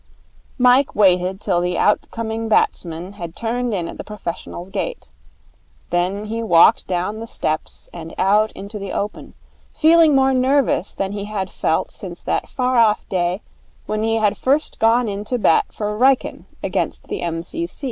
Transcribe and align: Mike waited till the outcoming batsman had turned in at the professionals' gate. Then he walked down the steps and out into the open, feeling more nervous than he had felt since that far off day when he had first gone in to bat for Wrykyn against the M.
Mike 0.57 0.95
waited 0.95 1.39
till 1.39 1.61
the 1.61 1.77
outcoming 1.77 2.49
batsman 2.49 3.13
had 3.13 3.35
turned 3.35 3.71
in 3.71 3.87
at 3.87 3.99
the 3.99 4.03
professionals' 4.03 4.71
gate. 4.71 5.09
Then 5.91 6.25
he 6.25 6.41
walked 6.41 6.87
down 6.87 7.19
the 7.19 7.27
steps 7.27 7.87
and 7.93 8.15
out 8.17 8.51
into 8.53 8.79
the 8.79 8.91
open, 8.93 9.35
feeling 9.75 10.15
more 10.15 10.33
nervous 10.33 10.91
than 10.91 11.11
he 11.11 11.25
had 11.25 11.51
felt 11.51 11.91
since 11.91 12.23
that 12.23 12.49
far 12.49 12.77
off 12.77 13.07
day 13.09 13.43
when 13.85 14.01
he 14.01 14.15
had 14.15 14.37
first 14.37 14.79
gone 14.79 15.07
in 15.07 15.23
to 15.25 15.37
bat 15.37 15.65
for 15.69 15.95
Wrykyn 15.95 16.45
against 16.63 17.03
the 17.03 17.21
M. 17.21 17.43